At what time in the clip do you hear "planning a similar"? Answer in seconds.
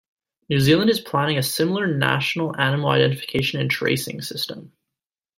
0.99-1.85